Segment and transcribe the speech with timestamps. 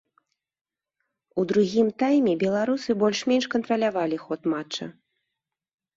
[1.41, 4.85] У другім тайме беларусы больш-менш кантралявалі ход матча.